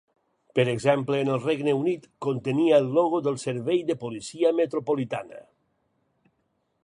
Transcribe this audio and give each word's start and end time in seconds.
Per 0.59 0.63
exemple, 0.71 1.19
en 1.25 1.29
el 1.33 1.41
Regne 1.43 1.75
Unit, 1.81 2.07
contenia 2.27 2.79
el 2.83 2.89
logo 2.97 3.21
del 3.27 3.39
Servei 3.45 3.83
de 3.91 3.97
Policia 4.05 4.53
Metropolitana. 4.63 5.45